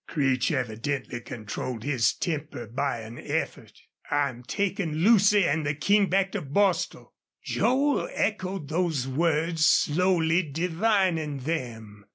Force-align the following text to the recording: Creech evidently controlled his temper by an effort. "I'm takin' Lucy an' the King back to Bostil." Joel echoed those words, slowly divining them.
Creech 0.07 0.49
evidently 0.51 1.19
controlled 1.21 1.83
his 1.83 2.11
temper 2.11 2.65
by 2.65 3.01
an 3.01 3.19
effort. 3.19 3.73
"I'm 4.09 4.41
takin' 4.41 5.03
Lucy 5.03 5.45
an' 5.45 5.61
the 5.61 5.75
King 5.75 6.07
back 6.09 6.31
to 6.31 6.41
Bostil." 6.41 7.13
Joel 7.43 8.09
echoed 8.13 8.67
those 8.67 9.07
words, 9.07 9.63
slowly 9.63 10.41
divining 10.41 11.41
them. 11.41 12.07